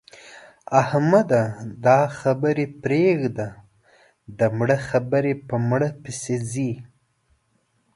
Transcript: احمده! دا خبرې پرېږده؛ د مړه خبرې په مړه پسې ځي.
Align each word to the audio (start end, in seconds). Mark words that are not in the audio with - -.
احمده! 0.81 1.43
دا 1.85 1.99
خبرې 2.19 2.65
پرېږده؛ 2.81 3.47
د 4.37 4.39
مړه 4.57 4.77
خبرې 4.89 5.33
په 5.47 5.55
مړه 5.69 5.89
پسې 6.03 6.35
ځي. 6.51 6.71